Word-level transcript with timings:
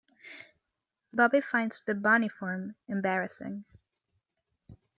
Bobby 1.13 1.41
finds 1.41 1.83
the 1.85 1.93
bunny 1.93 2.27
form 2.27 2.73
embarrassing. 2.87 3.65